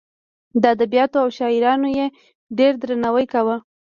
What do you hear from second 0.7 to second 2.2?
ادبیاتو او شاعرانو یې